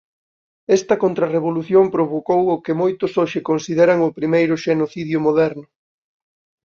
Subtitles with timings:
[0.77, 5.65] Esta contrarrevolución provocou o que moitos hoxe consideran o primeiro xenocidio moderno.